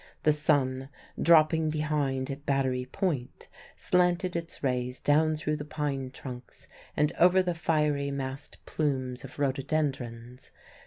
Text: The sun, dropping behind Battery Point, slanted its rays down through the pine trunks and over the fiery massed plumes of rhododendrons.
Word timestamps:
The 0.23 0.31
sun, 0.31 0.89
dropping 1.21 1.69
behind 1.69 2.43
Battery 2.47 2.87
Point, 2.87 3.47
slanted 3.75 4.35
its 4.35 4.63
rays 4.63 4.99
down 4.99 5.35
through 5.35 5.57
the 5.57 5.63
pine 5.63 6.09
trunks 6.09 6.67
and 6.97 7.13
over 7.19 7.43
the 7.43 7.53
fiery 7.53 8.09
massed 8.09 8.57
plumes 8.65 9.23
of 9.23 9.37
rhododendrons. 9.37 10.49